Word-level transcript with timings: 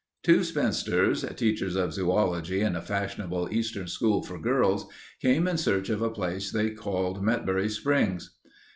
Two 0.23 0.43
spinsters—teachers 0.43 1.75
of 1.75 1.93
zoology 1.93 2.61
in 2.61 2.75
a 2.75 2.81
fashionable 2.81 3.49
eastern 3.53 3.85
school 3.85 4.23
for 4.23 4.39
girls—came 4.39 5.47
in 5.47 5.57
search 5.59 5.89
of 5.91 6.01
a 6.01 6.09
place 6.09 6.51
they 6.51 6.71
called 6.71 7.21
Metbury 7.23 7.69
Springs. 7.69 8.35